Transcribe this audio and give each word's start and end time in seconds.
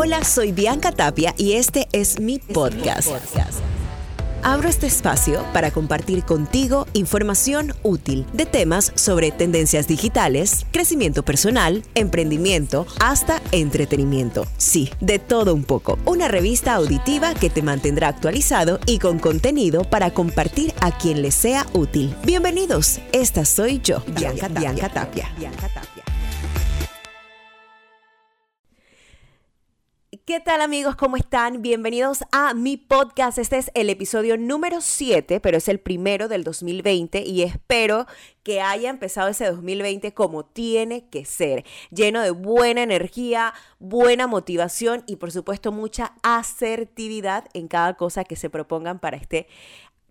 Hola, 0.00 0.22
soy 0.22 0.52
Bianca 0.52 0.92
Tapia 0.92 1.34
y 1.36 1.54
este 1.54 1.88
es 1.90 2.20
mi 2.20 2.38
podcast. 2.38 3.08
Abro 4.44 4.68
este 4.68 4.86
espacio 4.86 5.44
para 5.52 5.72
compartir 5.72 6.22
contigo 6.22 6.86
información 6.92 7.74
útil 7.82 8.24
de 8.32 8.46
temas 8.46 8.92
sobre 8.94 9.32
tendencias 9.32 9.88
digitales, 9.88 10.66
crecimiento 10.70 11.24
personal, 11.24 11.82
emprendimiento, 11.96 12.86
hasta 13.00 13.42
entretenimiento. 13.50 14.46
Sí, 14.56 14.88
de 15.00 15.18
todo 15.18 15.52
un 15.52 15.64
poco. 15.64 15.98
Una 16.04 16.28
revista 16.28 16.74
auditiva 16.74 17.34
que 17.34 17.50
te 17.50 17.62
mantendrá 17.62 18.06
actualizado 18.06 18.78
y 18.86 19.00
con 19.00 19.18
contenido 19.18 19.82
para 19.82 20.12
compartir 20.12 20.74
a 20.80 20.96
quien 20.96 21.22
le 21.22 21.32
sea 21.32 21.66
útil. 21.72 22.14
Bienvenidos, 22.22 23.00
esta 23.10 23.44
soy 23.44 23.80
yo, 23.82 24.04
Bianca 24.06 24.46
Bianca 24.46 24.90
Tapia. 24.90 25.28
Bianca 25.36 25.68
Tapia. 25.74 25.97
¿Qué 30.28 30.40
tal 30.40 30.60
amigos? 30.60 30.94
¿Cómo 30.94 31.16
están? 31.16 31.62
Bienvenidos 31.62 32.22
a 32.32 32.52
mi 32.52 32.76
podcast. 32.76 33.38
Este 33.38 33.56
es 33.56 33.70
el 33.72 33.88
episodio 33.88 34.36
número 34.36 34.82
7, 34.82 35.40
pero 35.40 35.56
es 35.56 35.68
el 35.68 35.80
primero 35.80 36.28
del 36.28 36.44
2020 36.44 37.22
y 37.22 37.44
espero 37.44 38.06
que 38.42 38.60
haya 38.60 38.90
empezado 38.90 39.28
ese 39.28 39.46
2020 39.46 40.12
como 40.12 40.44
tiene 40.44 41.08
que 41.08 41.24
ser, 41.24 41.64
lleno 41.90 42.20
de 42.20 42.30
buena 42.30 42.82
energía, 42.82 43.54
buena 43.78 44.26
motivación 44.26 45.02
y 45.06 45.16
por 45.16 45.32
supuesto 45.32 45.72
mucha 45.72 46.12
asertividad 46.22 47.46
en 47.54 47.66
cada 47.66 47.94
cosa 47.94 48.24
que 48.24 48.36
se 48.36 48.50
propongan 48.50 48.98
para 48.98 49.16
este 49.16 49.46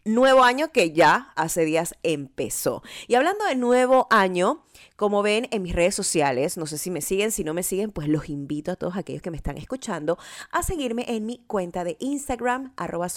nuevo 0.07 0.43
año 0.43 0.71
que 0.71 0.91
ya 0.91 1.31
hace 1.35 1.65
días 1.65 1.95
empezó. 2.03 2.83
Y 3.07 3.15
hablando 3.15 3.45
de 3.45 3.55
nuevo 3.55 4.07
año, 4.09 4.63
como 4.95 5.21
ven 5.21 5.47
en 5.51 5.61
mis 5.61 5.75
redes 5.75 5.95
sociales, 5.95 6.57
no 6.57 6.65
sé 6.65 6.77
si 6.77 6.89
me 6.89 7.01
siguen, 7.01 7.31
si 7.31 7.43
no 7.43 7.53
me 7.53 7.63
siguen, 7.63 7.91
pues 7.91 8.07
los 8.07 8.29
invito 8.29 8.71
a 8.71 8.75
todos 8.75 8.97
aquellos 8.97 9.21
que 9.21 9.31
me 9.31 9.37
están 9.37 9.57
escuchando 9.57 10.17
a 10.51 10.63
seguirme 10.63 11.05
en 11.07 11.25
mi 11.25 11.43
cuenta 11.47 11.83
de 11.83 11.97
Instagram, 11.99 12.73
arroba. 12.75 13.07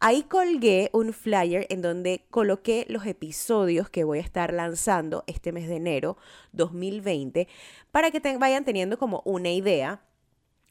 Ahí 0.00 0.22
colgué 0.24 0.90
un 0.92 1.12
flyer 1.12 1.66
en 1.70 1.82
donde 1.82 2.26
coloqué 2.30 2.86
los 2.88 3.06
episodios 3.06 3.88
que 3.88 4.04
voy 4.04 4.18
a 4.18 4.22
estar 4.22 4.52
lanzando 4.52 5.24
este 5.26 5.52
mes 5.52 5.68
de 5.68 5.76
enero 5.76 6.16
2020 6.52 7.48
para 7.90 8.10
que 8.10 8.20
vayan 8.38 8.64
teniendo 8.64 8.98
como 8.98 9.22
una 9.24 9.50
idea 9.50 10.02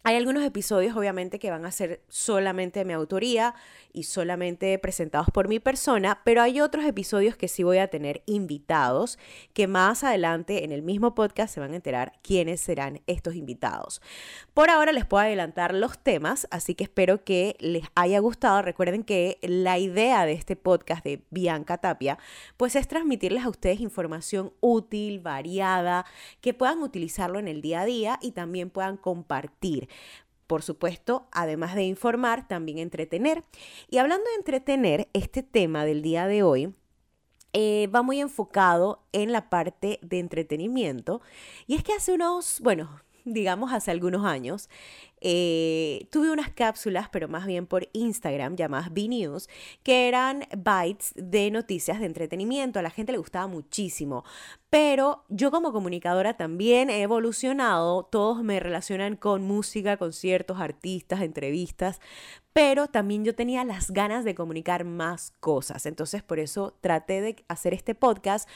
hay 0.06 0.17
algunos 0.17 0.44
episodios 0.44 0.95
obviamente 0.95 1.39
que 1.39 1.50
van 1.50 1.66
a 1.66 1.72
ser 1.72 2.03
solamente 2.09 2.78
de 2.78 2.86
mi 2.86 2.94
autoría 2.94 3.56
y 3.92 4.03
solamente 4.03 4.78
presentados 4.78 5.31
por 5.34 5.48
mi 5.48 5.59
persona, 5.59 6.22
pero 6.23 6.44
hay 6.44 6.61
otros 6.61 6.86
episodios 6.86 7.36
que 7.36 7.48
sí 7.48 7.64
voy 7.64 7.80
a 7.80 7.88
tener 7.88 8.22
invitados 8.28 9.17
que 9.53 9.66
más 9.66 10.03
adelante 10.03 10.64
en 10.64 10.72
el 10.72 10.83
mismo 10.83 11.16
podcast 11.16 11.52
se 11.56 11.59
van 11.59 11.72
a 11.72 11.78
enterar 11.78 12.14
quiénes 12.22 12.61
serán 12.61 13.02
estos 13.08 13.33
invitados. 13.33 14.00
Por 14.53 14.70
ahora 14.70 14.92
les 14.92 15.06
puedo 15.06 15.23
adelantar 15.23 15.73
los 15.73 15.98
temas, 15.98 16.48
así 16.52 16.76
que 16.76 16.83
espero 16.83 17.23
que 17.23 17.56
les 17.59 17.86
haya 17.95 18.20
gustado. 18.20 18.61
Recuerden 18.61 19.03
que 19.03 19.39
la 19.42 19.80
idea 19.80 20.28
de 20.28 20.33
este 20.33 20.56
podcast 20.56 21.03
de 21.03 21.23
Bianca 21.31 21.80
Tapia 21.80 22.20
pues 22.58 22.76
es 22.76 22.88
transmitirles 22.88 23.44
a 23.44 23.50
ustedes 23.50 23.80
información 23.80 24.53
útil, 24.59 25.20
variada, 25.20 26.06
que 26.42 26.53
puedan 26.53 26.83
utilizarlo 26.83 27.39
en 27.39 27.48
el 27.48 27.64
día 27.64 27.81
a 27.81 27.86
día 27.86 28.20
y 28.22 28.33
también 28.33 28.70
puedan 28.70 28.98
compartir 28.98 29.89
por 30.47 30.61
supuesto, 30.61 31.27
además 31.31 31.75
de 31.75 31.83
informar, 31.83 32.47
también 32.47 32.77
entretener. 32.77 33.43
Y 33.89 33.97
hablando 33.97 34.25
de 34.29 34.35
entretener, 34.35 35.09
este 35.13 35.43
tema 35.43 35.85
del 35.85 36.02
día 36.02 36.27
de 36.27 36.43
hoy 36.43 36.73
eh, 37.53 37.87
va 37.87 38.02
muy 38.02 38.19
enfocado 38.19 39.03
en 39.11 39.31
la 39.31 39.49
parte 39.49 39.99
de 40.02 40.19
entretenimiento. 40.19 41.21
Y 41.67 41.75
es 41.75 41.83
que 41.83 41.93
hace 41.93 42.13
unos, 42.13 42.59
bueno, 42.61 43.02
digamos 43.23 43.73
hace 43.73 43.91
algunos 43.91 44.25
años, 44.25 44.69
eh, 45.21 46.08
tuve 46.11 46.31
unas 46.31 46.52
cápsulas, 46.52 47.09
pero 47.09 47.27
más 47.27 47.45
bien 47.45 47.65
por 47.67 47.87
Instagram, 47.93 48.55
llamadas 48.55 48.93
B-News, 48.93 49.49
que 49.83 50.08
eran 50.08 50.43
bytes 50.58 51.14
de 51.15 51.52
noticias 51.52 51.99
de 51.99 52.05
entretenimiento. 52.05 52.80
A 52.80 52.81
la 52.81 52.89
gente 52.89 53.11
le 53.11 53.17
gustaba 53.17 53.48
muchísimo. 53.48 54.23
Pero 54.70 55.23
yo 55.30 55.52
como 55.52 55.71
comunicadora 55.71 56.36
también 56.36 56.89
he 56.89 57.02
evolucionado. 57.02 58.03
Todos 58.03 58.43
me 58.43 58.59
relacionan 58.59 59.15
con 59.15 59.43
música, 59.43 59.98
conciertos, 59.98 60.59
artistas, 60.59 61.21
entrevistas. 61.21 62.02
Pero 62.52 62.87
también 62.87 63.26
yo 63.26 63.36
tenía 63.36 63.64
las 63.64 63.92
ganas 63.92 64.26
de 64.26 64.36
comunicar 64.36 64.86
más 64.86 65.33
cosas. 65.39 65.86
Entonces 65.86 66.23
por 66.23 66.39
eso 66.39 66.77
traté 66.82 67.21
de 67.21 67.45
hacer 67.47 67.73
este 67.73 67.95
podcast 67.95 68.49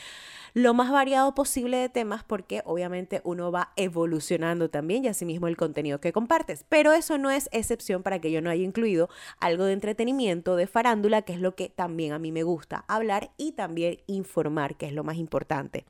lo 0.53 0.74
más 0.74 0.91
variado 0.91 1.36
posible 1.36 1.78
de 1.78 1.90
temas 1.90 2.24
porque 2.24 2.62
obviamente 2.66 3.22
uno 3.24 3.52
va 3.52 3.72
evolucionando 3.76 4.70
también 4.70 5.06
y 5.06 5.08
asimismo 5.08 5.47
el 5.47 5.58
contenido 5.58 6.00
que 6.00 6.14
compartes. 6.14 6.59
Pero 6.68 6.94
eso 6.94 7.18
no 7.18 7.30
es 7.30 7.50
excepción 7.52 8.03
para 8.03 8.20
que 8.20 8.31
yo 8.31 8.42
no 8.42 8.50
haya 8.50 8.64
incluido 8.64 9.09
algo 9.40 9.66
de 9.66 9.74
entretenimiento, 9.74 10.56
de 10.56 10.68
farándula, 10.68 11.22
que 11.22 11.34
es 11.34 11.40
lo 11.40 11.56
que 11.56 11.70
también 11.70 12.14
a 12.14 12.20
mí 12.20 12.31
me 12.31 12.44
gusta 12.44 12.86
hablar 12.88 13.31
y 13.38 13.53
también 13.53 14.00
informar, 14.08 14.75
que 14.75 14.88
es 14.88 14.94
lo 14.94 15.03
más 15.03 15.18
importante. 15.18 15.86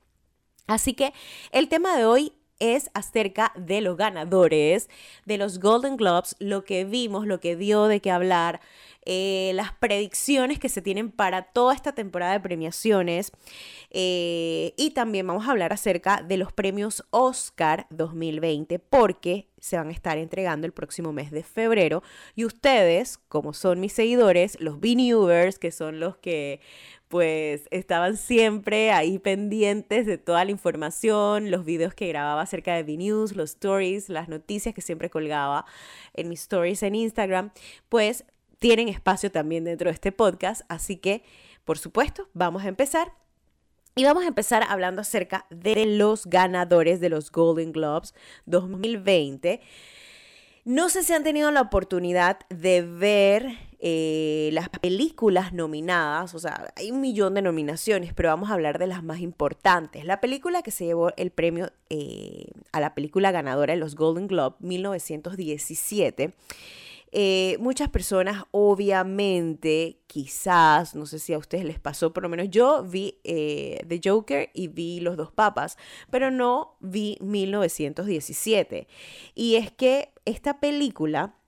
Así 0.68 0.94
que 0.94 1.14
el 1.52 1.68
tema 1.68 1.98
de 1.98 2.06
hoy 2.06 2.34
es 2.60 2.92
acerca 2.94 3.52
de 3.56 3.82
los 3.82 3.98
ganadores 3.98 4.90
de 5.26 5.38
los 5.38 5.60
Golden 5.60 5.98
Globes, 5.98 6.36
lo 6.40 6.64
que 6.64 6.86
vimos, 6.86 7.26
lo 7.26 7.40
que 7.40 7.56
dio 7.56 7.86
de 7.86 8.00
qué 8.00 8.12
hablar, 8.12 8.60
eh, 9.06 9.54
las 9.56 9.72
predicciones 9.72 10.60
que 10.60 10.70
se 10.70 10.82
tienen 10.82 11.10
para 11.10 11.44
toda 11.44 11.74
esta 11.74 11.94
temporada 11.94 12.34
de 12.34 12.42
premiaciones 12.42 13.32
eh, 13.92 14.74
y 14.78 14.92
también 14.92 15.26
vamos 15.26 15.48
a 15.48 15.52
hablar 15.52 15.74
acerca 15.74 16.22
de 16.22 16.38
los 16.38 16.52
premios 16.52 17.04
Oscar 17.10 17.88
2020 17.90 18.78
porque 18.78 19.48
se 19.60 19.78
van 19.78 19.90
a 19.90 19.94
estar 19.94 20.18
entregando 20.18 20.68
el 20.68 20.74
próximo 20.74 21.14
mes 21.14 21.32
de 21.32 21.44
febrero. 21.44 22.04
Y 22.36 22.46
ustedes, 22.46 23.18
como 23.18 23.54
son 23.54 23.80
mis 23.80 23.94
seguidores, 23.94 24.60
los 24.60 24.80
B-Newers, 24.80 25.60
que 25.60 25.72
son 25.72 26.00
los 26.00 26.18
que 26.18 26.60
pues 27.10 27.68
estaban 27.72 28.18
siempre 28.18 28.92
ahí 28.92 29.18
pendientes 29.18 30.06
de 30.06 30.20
toda 30.20 30.46
la 30.46 30.52
información, 30.52 31.50
los 31.50 31.66
videos 31.66 31.96
que 31.96 32.08
grababa 32.08 32.44
acerca 32.44 32.76
de 32.76 32.84
B-News, 32.84 33.36
los 33.36 33.50
stories, 33.52 34.10
las 34.10 34.30
noticias 34.30 34.76
que 34.76 34.82
siempre 34.82 35.10
colgaba 35.10 35.66
en 36.14 36.30
mis 36.30 36.42
stories 36.42 36.84
en 36.84 36.94
Instagram, 36.94 37.52
pues 37.90 38.26
tienen 38.60 38.90
espacio 38.90 39.32
también 39.32 39.64
dentro 39.64 39.90
de 39.90 39.96
este 39.96 40.12
podcast. 40.12 40.62
Así 40.70 40.98
que, 40.98 41.24
por 41.66 41.80
supuesto, 41.80 42.30
vamos 42.34 42.64
a 42.64 42.68
empezar. 42.68 43.12
Y 43.96 44.04
vamos 44.04 44.24
a 44.24 44.28
empezar 44.28 44.64
hablando 44.70 45.02
acerca 45.02 45.48
de 45.50 45.88
los 45.88 46.28
ganadores 46.28 47.02
de 47.02 47.10
los 47.10 47.32
Golden 47.32 47.72
Globes 47.72 48.14
2020. 48.46 49.62
No 50.64 50.90
sé 50.90 51.04
si 51.04 51.14
han 51.14 51.24
tenido 51.24 51.50
la 51.50 51.62
oportunidad 51.62 52.40
de 52.50 52.84
ver 52.84 53.69
eh, 53.82 54.50
las 54.52 54.68
películas 54.68 55.54
nominadas, 55.54 56.36
o 56.36 56.40
sea, 56.40 56.74
hay 56.76 56.92
un 56.92 57.00
millón 57.00 57.34
de 57.34 57.42
nominaciones, 57.42 58.14
pero 58.14 58.28
vamos 58.28 58.50
a 58.50 58.54
hablar 58.54 58.78
de 58.78 58.88
las 58.88 59.04
más 59.04 59.22
importantes. 59.22 60.04
La 60.04 60.20
película 60.20 60.62
que 60.62 60.72
se 60.72 60.86
llevó 60.86 61.14
el 61.16 61.32
premio 61.32 61.72
eh, 61.90 62.48
a 62.74 62.82
la 62.82 62.94
película 62.94 63.32
ganadora 63.32 63.74
de 63.74 63.80
los 63.80 63.96
Golden 63.96 64.28
Globe 64.28 64.58
1917 64.60 66.34
eh, 67.12 67.58
muchas 67.60 67.90
personas, 67.90 68.44
obviamente, 68.52 70.00
quizás, 70.06 70.94
no 70.94 71.08
sé 71.08 71.18
si 71.18 71.34
a 71.34 71.40
ustedes 71.40 71.66
les 71.66 71.80
pasó, 71.80 72.14
por 72.14 72.22
lo 72.22 72.30
menos 72.30 72.52
yo 72.52 72.84
vi 72.84 73.18
The 73.24 74.00
Joker 74.04 74.52
y 74.54 74.68
vi 74.68 75.00
Los 75.00 75.18
dos 75.18 75.32
papas, 75.32 75.76
pero 76.12 76.30
no 76.30 76.76
vi 76.82 77.18
1917. 77.22 78.88
Y 79.34 79.56
es 79.56 79.72
que 79.72 80.14
esta 80.26 80.60
película 80.60 81.40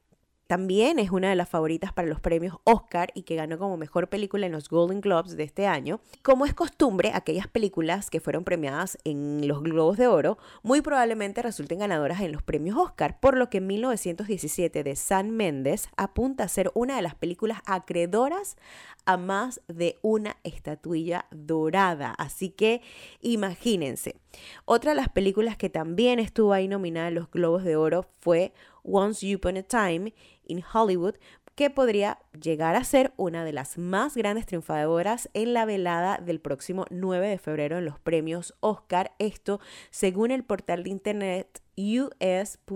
también 0.52 1.00
es 1.00 1.12
una 1.12 1.30
de 1.30 1.38
las 1.38 1.48
favoritas 1.48 1.94
para 1.94 2.10
los 2.10 2.20
premios 2.20 2.58
Oscar 2.66 3.14
y 3.16 3.22
que 3.22 3.38
ganó 3.38 3.58
como 3.58 3.78
mejor 3.78 4.10
película 4.10 4.48
en 4.48 4.52
los 4.52 4.68
Golden 4.68 5.00
Globes 5.00 5.38
de 5.38 5.44
este 5.44 5.66
año. 5.66 6.02
Como 6.24 6.46
es 6.46 6.54
costumbre, 6.54 7.12
aquellas 7.14 7.48
películas 7.48 8.10
que 8.10 8.20
fueron 8.20 8.44
premiadas 8.44 8.98
en 9.06 9.48
los 9.48 9.64
Globos 9.64 9.96
de 9.96 10.08
Oro 10.08 10.38
muy 10.62 10.82
probablemente 10.82 11.42
resulten 11.42 11.80
ganadoras 11.80 12.20
en 12.20 12.34
los 12.34 12.44
premios 12.44 12.76
Oscar, 12.78 13.18
por 13.22 13.38
lo 13.38 13.50
que 13.50 13.62
1917 13.62 14.84
de 14.84 14.96
San 14.98 15.32
Méndez 15.32 15.88
apunta 15.96 16.44
a 16.44 16.50
ser 16.50 16.70
una 16.74 16.98
de 16.98 17.02
las 17.02 17.16
películas 17.16 17.60
acreedoras 17.66 18.58
a 19.06 19.16
más 19.16 19.62
de 19.70 20.00
una 20.02 20.36
estatuilla 20.44 21.28
dorada. 21.32 22.14
Así 22.18 22.50
que 22.50 22.82
imagínense. 23.22 24.18
Otra 24.66 24.92
de 24.92 24.96
las 24.96 25.08
películas 25.08 25.56
que 25.56 25.70
también 25.70 26.20
estuvo 26.20 26.52
ahí 26.52 26.68
nominada 26.68 27.08
en 27.08 27.16
los 27.16 27.32
Globos 27.32 27.64
de 27.64 27.78
Oro 27.78 28.06
fue 28.20 28.54
Once 28.84 29.34
Upon 29.34 29.58
a 29.58 29.64
Time 29.64 30.14
in 30.46 30.64
Hollywood, 30.74 31.16
que 31.56 31.70
podría 31.70 32.20
llegar 32.40 32.76
a 32.76 32.84
ser 32.84 33.14
una 33.18 33.46
de 33.46 33.54
las 33.54 33.78
más 33.78 34.16
grandes 34.16 34.46
triunfadoras 34.46 35.30
en 35.34 35.54
la 35.54 35.66
velada 35.66 36.18
del 36.18 36.40
próximo 36.40 36.86
9 36.90 37.28
de 37.28 37.38
febrero 37.38 37.78
en 37.78 37.86
los 37.86 38.00
premios 38.00 38.56
Oscar. 38.62 39.14
Esto 39.20 39.60
según 39.90 40.32
el 40.32 40.44
portal 40.44 40.84
de 40.84 40.90
internet 40.90 41.62
us.as.com. 41.78 42.70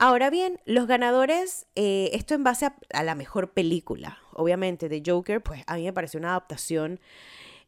Ahora 0.00 0.30
bien, 0.30 0.60
los 0.64 0.86
ganadores, 0.86 1.66
eh, 1.74 2.10
esto 2.12 2.34
en 2.34 2.44
base 2.44 2.66
a, 2.66 2.76
a, 2.92 3.02
la 3.02 3.16
mejor 3.16 3.52
película. 3.52 4.18
Obviamente, 4.32 4.88
de 4.88 5.02
Joker, 5.04 5.42
pues 5.42 5.64
a 5.66 5.74
mí 5.74 5.84
me 5.84 5.92
pareció 5.92 6.18
una 6.18 6.30
adaptación 6.30 7.00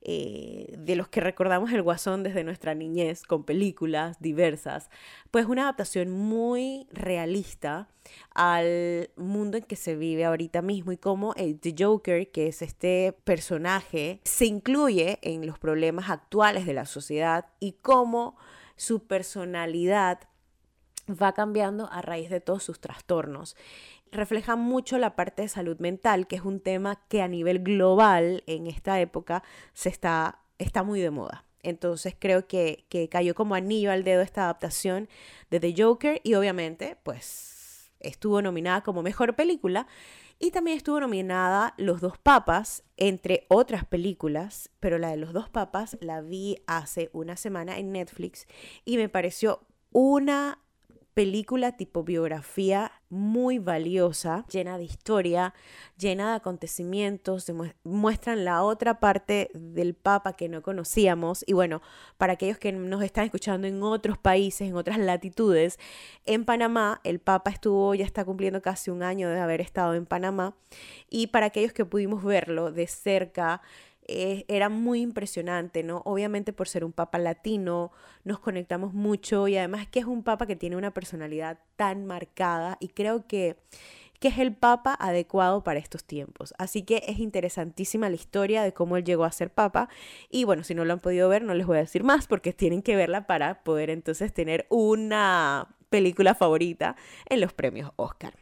eh, 0.02 0.74
de 0.78 0.96
los 0.96 1.08
que 1.08 1.20
recordamos 1.20 1.72
el 1.72 1.82
Guasón 1.82 2.22
desde 2.22 2.42
nuestra 2.42 2.74
niñez, 2.74 3.22
con 3.22 3.44
películas 3.44 4.18
diversas, 4.18 4.88
pues 5.30 5.44
una 5.46 5.62
adaptación 5.62 6.10
muy 6.10 6.86
realista 6.90 7.88
al 8.34 9.10
mundo 9.16 9.58
en 9.58 9.64
que 9.64 9.76
se 9.76 9.96
vive 9.96 10.24
ahorita 10.24 10.62
mismo 10.62 10.92
y 10.92 10.96
cómo 10.96 11.34
el 11.34 11.60
The 11.60 11.74
Joker, 11.78 12.30
que 12.30 12.48
es 12.48 12.62
este 12.62 13.14
personaje, 13.24 14.20
se 14.24 14.46
incluye 14.46 15.18
en 15.20 15.46
los 15.46 15.58
problemas 15.58 16.08
actuales 16.08 16.64
de 16.64 16.74
la 16.74 16.86
sociedad 16.86 17.46
y 17.60 17.72
cómo 17.82 18.36
su 18.76 19.06
personalidad 19.06 20.20
va 21.10 21.32
cambiando 21.32 21.90
a 21.92 22.02
raíz 22.02 22.30
de 22.30 22.40
todos 22.40 22.62
sus 22.62 22.80
trastornos 22.80 23.56
refleja 24.12 24.56
mucho 24.56 24.98
la 24.98 25.16
parte 25.16 25.42
de 25.42 25.48
salud 25.48 25.78
mental, 25.78 26.26
que 26.26 26.36
es 26.36 26.42
un 26.42 26.60
tema 26.60 27.02
que 27.08 27.22
a 27.22 27.28
nivel 27.28 27.60
global 27.60 28.42
en 28.46 28.66
esta 28.66 29.00
época 29.00 29.42
se 29.72 29.88
está, 29.88 30.40
está 30.58 30.82
muy 30.82 31.00
de 31.00 31.10
moda. 31.10 31.44
Entonces 31.62 32.16
creo 32.18 32.46
que, 32.46 32.86
que 32.88 33.08
cayó 33.08 33.34
como 33.34 33.54
anillo 33.54 33.92
al 33.92 34.04
dedo 34.04 34.22
esta 34.22 34.44
adaptación 34.44 35.08
de 35.50 35.60
The 35.60 35.74
Joker 35.76 36.20
y 36.24 36.34
obviamente 36.34 36.96
pues 37.02 37.90
estuvo 38.00 38.40
nominada 38.40 38.82
como 38.82 39.02
mejor 39.02 39.36
película 39.36 39.86
y 40.38 40.52
también 40.52 40.78
estuvo 40.78 40.98
nominada 41.00 41.74
Los 41.76 42.00
dos 42.00 42.16
papas, 42.16 42.82
entre 42.96 43.44
otras 43.48 43.84
películas, 43.84 44.70
pero 44.80 44.98
la 44.98 45.10
de 45.10 45.18
Los 45.18 45.34
dos 45.34 45.50
papas 45.50 45.98
la 46.00 46.22
vi 46.22 46.56
hace 46.66 47.10
una 47.12 47.36
semana 47.36 47.78
en 47.78 47.92
Netflix 47.92 48.46
y 48.86 48.96
me 48.96 49.10
pareció 49.10 49.66
una 49.92 50.58
película 51.12 51.76
tipo 51.76 52.04
biografía 52.04 52.90
muy 53.10 53.58
valiosa, 53.58 54.44
llena 54.50 54.78
de 54.78 54.84
historia, 54.84 55.52
llena 55.98 56.30
de 56.30 56.36
acontecimientos, 56.36 57.52
muestran 57.82 58.44
la 58.44 58.62
otra 58.62 59.00
parte 59.00 59.50
del 59.52 59.94
Papa 59.94 60.32
que 60.34 60.48
no 60.48 60.62
conocíamos. 60.62 61.44
Y 61.46 61.52
bueno, 61.52 61.82
para 62.16 62.34
aquellos 62.34 62.58
que 62.58 62.72
nos 62.72 63.02
están 63.02 63.24
escuchando 63.24 63.66
en 63.66 63.82
otros 63.82 64.16
países, 64.16 64.68
en 64.68 64.76
otras 64.76 64.98
latitudes, 64.98 65.78
en 66.24 66.44
Panamá 66.44 67.00
el 67.04 67.18
Papa 67.18 67.50
estuvo, 67.50 67.94
ya 67.94 68.04
está 68.04 68.24
cumpliendo 68.24 68.62
casi 68.62 68.90
un 68.90 69.02
año 69.02 69.28
de 69.28 69.40
haber 69.40 69.60
estado 69.60 69.94
en 69.94 70.06
Panamá. 70.06 70.54
Y 71.08 71.26
para 71.26 71.46
aquellos 71.46 71.72
que 71.72 71.84
pudimos 71.84 72.22
verlo 72.22 72.70
de 72.70 72.86
cerca, 72.86 73.60
eh, 74.10 74.44
era 74.48 74.68
muy 74.68 75.00
impresionante, 75.00 75.82
¿no? 75.82 76.02
Obviamente 76.04 76.52
por 76.52 76.68
ser 76.68 76.84
un 76.84 76.92
papa 76.92 77.18
latino, 77.18 77.92
nos 78.24 78.40
conectamos 78.40 78.92
mucho 78.92 79.48
y 79.48 79.56
además 79.56 79.86
que 79.88 80.00
es 80.00 80.06
un 80.06 80.22
papa 80.22 80.46
que 80.46 80.56
tiene 80.56 80.76
una 80.76 80.92
personalidad 80.92 81.58
tan 81.76 82.06
marcada 82.06 82.76
y 82.80 82.88
creo 82.88 83.26
que 83.26 83.56
que 84.20 84.28
es 84.28 84.38
el 84.38 84.54
papa 84.54 84.94
adecuado 85.00 85.64
para 85.64 85.78
estos 85.78 86.04
tiempos. 86.04 86.52
Así 86.58 86.82
que 86.82 87.02
es 87.08 87.18
interesantísima 87.18 88.10
la 88.10 88.16
historia 88.16 88.62
de 88.62 88.74
cómo 88.74 88.98
él 88.98 89.04
llegó 89.04 89.24
a 89.24 89.32
ser 89.32 89.50
papa. 89.50 89.88
Y 90.28 90.44
bueno, 90.44 90.62
si 90.62 90.74
no 90.74 90.84
lo 90.84 90.92
han 90.92 91.00
podido 91.00 91.28
ver, 91.30 91.42
no 91.42 91.54
les 91.54 91.66
voy 91.66 91.78
a 91.78 91.80
decir 91.80 92.04
más 92.04 92.26
porque 92.26 92.52
tienen 92.52 92.82
que 92.82 92.96
verla 92.96 93.26
para 93.26 93.64
poder 93.64 93.88
entonces 93.88 94.34
tener 94.34 94.66
una 94.68 95.74
película 95.88 96.34
favorita 96.34 96.96
en 97.26 97.40
los 97.40 97.54
premios 97.54 97.92
Oscar. 97.96 98.34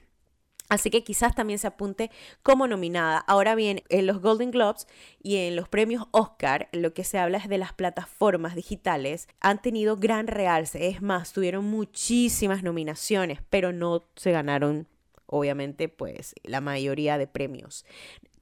Así 0.68 0.90
que 0.90 1.02
quizás 1.02 1.34
también 1.34 1.58
se 1.58 1.66
apunte 1.66 2.10
como 2.42 2.66
nominada. 2.66 3.18
Ahora 3.18 3.54
bien, 3.54 3.82
en 3.88 4.06
los 4.06 4.20
Golden 4.20 4.50
Globes 4.50 4.86
y 5.22 5.36
en 5.36 5.56
los 5.56 5.68
premios 5.68 6.06
Oscar, 6.10 6.68
lo 6.72 6.92
que 6.92 7.04
se 7.04 7.18
habla 7.18 7.38
es 7.38 7.48
de 7.48 7.58
las 7.58 7.72
plataformas 7.72 8.54
digitales. 8.54 9.28
Han 9.40 9.62
tenido 9.62 9.96
gran 9.96 10.26
realce. 10.26 10.88
Es 10.88 11.00
más, 11.00 11.32
tuvieron 11.32 11.64
muchísimas 11.64 12.62
nominaciones, 12.62 13.40
pero 13.48 13.72
no 13.72 14.04
se 14.16 14.32
ganaron, 14.32 14.86
obviamente, 15.26 15.88
pues 15.88 16.34
la 16.42 16.60
mayoría 16.60 17.16
de 17.16 17.26
premios 17.26 17.86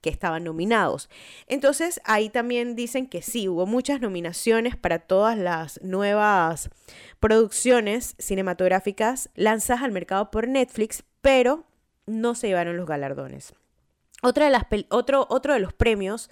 que 0.01 0.09
estaban 0.09 0.43
nominados. 0.43 1.09
Entonces, 1.47 2.01
ahí 2.03 2.29
también 2.29 2.75
dicen 2.75 3.07
que 3.07 3.21
sí, 3.21 3.47
hubo 3.47 3.65
muchas 3.65 4.01
nominaciones 4.01 4.75
para 4.75 4.99
todas 4.99 5.37
las 5.37 5.81
nuevas 5.81 6.69
producciones 7.19 8.15
cinematográficas 8.19 9.29
lanzadas 9.35 9.83
al 9.83 9.91
mercado 9.91 10.29
por 10.29 10.47
Netflix, 10.47 11.03
pero 11.21 11.66
no 12.07 12.33
se 12.33 12.47
llevaron 12.47 12.77
los 12.77 12.87
galardones. 12.87 13.53
Otra 14.23 14.45
de 14.45 14.51
las 14.51 14.63
otro, 14.89 15.27
otro 15.29 15.53
de 15.53 15.59
los 15.59 15.73
premios 15.73 16.31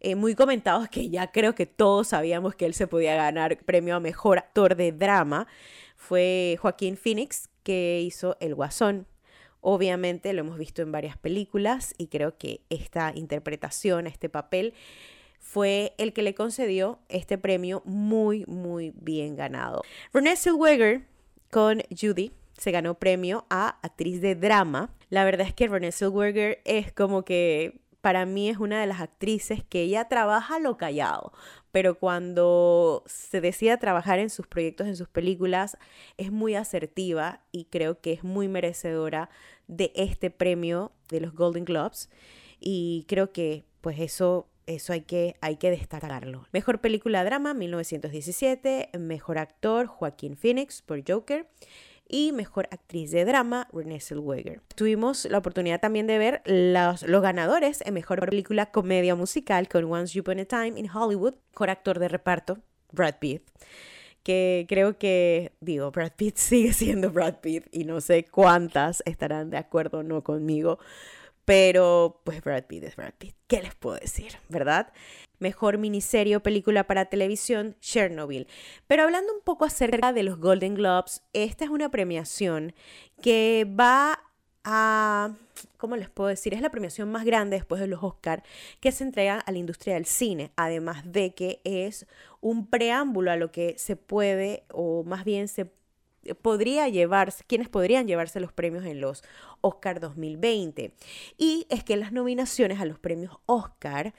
eh, 0.00 0.14
muy 0.14 0.34
comentados 0.34 0.88
que 0.88 1.08
ya 1.10 1.30
creo 1.32 1.54
que 1.54 1.66
todos 1.66 2.08
sabíamos 2.08 2.54
que 2.54 2.66
él 2.66 2.74
se 2.74 2.86
podía 2.86 3.16
ganar 3.16 3.58
premio 3.58 3.96
a 3.96 4.00
mejor 4.00 4.38
actor 4.38 4.76
de 4.76 4.92
drama 4.92 5.46
fue 5.96 6.58
Joaquín 6.60 6.96
Phoenix 6.96 7.48
que 7.62 8.00
hizo 8.00 8.36
El 8.40 8.54
Guasón. 8.54 9.06
Obviamente 9.60 10.32
lo 10.32 10.40
hemos 10.40 10.58
visto 10.58 10.82
en 10.82 10.92
varias 10.92 11.16
películas 11.16 11.94
y 11.98 12.06
creo 12.06 12.38
que 12.38 12.60
esta 12.70 13.12
interpretación, 13.14 14.06
este 14.06 14.28
papel, 14.28 14.74
fue 15.40 15.94
el 15.98 16.12
que 16.12 16.22
le 16.22 16.34
concedió 16.34 17.00
este 17.08 17.38
premio 17.38 17.82
muy, 17.84 18.44
muy 18.46 18.92
bien 18.96 19.34
ganado. 19.34 19.82
Renée 20.12 20.36
Zellweger 20.36 21.06
con 21.50 21.82
Judy 21.90 22.32
se 22.56 22.70
ganó 22.70 22.94
premio 22.94 23.46
a 23.50 23.78
actriz 23.82 24.20
de 24.20 24.34
drama. 24.34 24.90
La 25.10 25.24
verdad 25.24 25.46
es 25.46 25.54
que 25.54 25.68
Renée 25.68 25.92
Zellweger 25.92 26.60
es 26.64 26.92
como 26.92 27.24
que 27.24 27.80
para 28.00 28.24
mí 28.24 28.48
es 28.48 28.58
una 28.58 28.80
de 28.80 28.86
las 28.86 29.00
actrices 29.00 29.64
que 29.64 29.82
ella 29.82 30.06
trabaja 30.06 30.60
lo 30.60 30.76
callado, 30.76 31.32
pero 31.72 31.98
cuando 31.98 33.02
se 33.06 33.40
decide 33.40 33.76
trabajar 33.78 34.20
en 34.20 34.30
sus 34.30 34.46
proyectos, 34.46 34.86
en 34.86 34.96
sus 34.96 35.08
películas, 35.08 35.76
es 36.16 36.30
muy 36.30 36.54
asertiva 36.54 37.40
y 37.50 37.64
creo 37.64 38.00
que 38.00 38.12
es 38.12 38.22
muy 38.22 38.46
merecedora 38.46 39.28
de 39.66 39.92
este 39.96 40.30
premio 40.30 40.92
de 41.08 41.20
los 41.20 41.34
Golden 41.34 41.64
Globes 41.64 42.08
y 42.60 43.04
creo 43.08 43.32
que 43.32 43.64
pues 43.80 43.98
eso 43.98 44.48
eso 44.66 44.92
hay 44.92 45.02
que, 45.02 45.36
hay 45.40 45.56
que 45.56 45.70
destacarlo. 45.70 46.46
Mejor 46.52 46.80
película 46.80 47.24
drama, 47.24 47.54
1917. 47.54 48.90
Mejor 48.98 49.38
actor, 49.38 49.86
Joaquín 49.86 50.36
Phoenix 50.36 50.82
por 50.82 51.02
Joker 51.08 51.46
y 52.08 52.32
Mejor 52.32 52.68
Actriz 52.70 53.10
de 53.10 53.24
Drama, 53.24 53.68
Renée 53.72 54.00
Zellweger. 54.00 54.60
Tuvimos 54.74 55.24
la 55.26 55.38
oportunidad 55.38 55.80
también 55.80 56.06
de 56.06 56.18
ver 56.18 56.42
los, 56.44 57.02
ganadores 57.22 57.82
en 57.86 57.94
Mejor 57.94 58.20
Película 58.20 58.66
Comedia 58.70 59.14
Musical 59.14 59.68
con 59.68 59.84
Once 59.84 60.18
Upon 60.18 60.40
a 60.40 60.44
Time 60.44 60.78
in 60.78 60.90
Hollywood, 60.90 61.34
mejor 61.52 61.70
actor 61.70 61.98
de 61.98 62.08
reparto, 62.08 62.58
Brad 62.92 63.16
Pitt 63.18 63.42
que 64.22 64.66
creo 64.68 64.98
que, 64.98 65.52
digo, 65.60 65.92
Brad 65.92 66.10
Pitt 66.16 66.36
sigue 66.36 66.72
siendo 66.72 67.12
Brad 67.12 67.36
Pitt 67.36 67.68
y 67.70 67.84
no 67.84 68.00
sé 68.00 68.24
cuántas 68.24 69.00
estarán 69.06 69.50
de 69.50 69.56
acuerdo 69.56 69.98
o 69.98 70.02
no 70.02 70.24
conmigo, 70.24 70.80
pero 71.44 72.22
pues 72.24 72.42
Brad 72.42 72.64
Pitt 72.64 72.82
es 72.82 72.96
Brad 72.96 73.14
Pitt. 73.16 73.36
¿Qué 73.46 73.62
les 73.62 73.76
puedo 73.76 73.96
decir? 73.96 74.32
¿Verdad? 74.48 74.92
Mejor 75.38 75.78
miniserie 75.78 76.36
o 76.36 76.42
película 76.42 76.86
para 76.86 77.06
televisión, 77.06 77.76
Chernobyl. 77.80 78.46
Pero 78.86 79.02
hablando 79.04 79.32
un 79.34 79.40
poco 79.42 79.64
acerca 79.64 80.12
de 80.12 80.22
los 80.22 80.38
Golden 80.38 80.74
Globes, 80.74 81.22
esta 81.32 81.64
es 81.64 81.70
una 81.70 81.90
premiación 81.90 82.74
que 83.20 83.66
va 83.68 84.20
a, 84.64 85.32
¿cómo 85.76 85.96
les 85.96 86.10
puedo 86.10 86.28
decir? 86.28 86.52
Es 86.52 86.60
la 86.60 86.70
premiación 86.70 87.10
más 87.10 87.24
grande 87.24 87.56
después 87.56 87.80
de 87.80 87.86
los 87.86 88.02
Oscar 88.02 88.42
que 88.80 88.90
se 88.90 89.04
entrega 89.04 89.38
a 89.38 89.52
la 89.52 89.58
industria 89.58 89.94
del 89.94 90.06
cine, 90.06 90.50
además 90.56 91.10
de 91.10 91.34
que 91.34 91.60
es 91.64 92.06
un 92.40 92.66
preámbulo 92.66 93.30
a 93.30 93.36
lo 93.36 93.52
que 93.52 93.78
se 93.78 93.94
puede 93.94 94.64
o 94.72 95.04
más 95.04 95.24
bien 95.24 95.46
se 95.46 95.70
podría 96.34 96.88
llevarse, 96.88 97.44
quienes 97.46 97.68
podrían 97.68 98.08
llevarse 98.08 98.40
los 98.40 98.52
premios 98.52 98.84
en 98.84 99.00
los 99.00 99.22
Oscar 99.60 100.00
2020. 100.00 100.92
Y 101.38 101.66
es 101.70 101.84
que 101.84 101.96
las 101.96 102.12
nominaciones 102.12 102.80
a 102.80 102.84
los 102.84 102.98
premios 102.98 103.38
Oscar 103.46 104.14